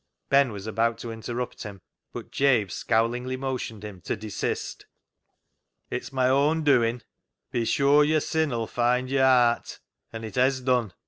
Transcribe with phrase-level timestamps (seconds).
[0.29, 1.79] Ben was about to interrupt him,
[2.11, 4.87] but Jabe scowlingly motioned him to desist."
[5.91, 7.03] It's my own doin'.
[7.27, 9.77] * Be sure your sih 'ull find yo' aat!'
[10.11, 10.93] An' it hez done